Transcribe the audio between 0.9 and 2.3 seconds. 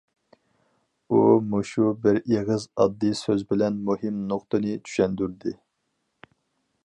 ئۇ مۇشۇ بىر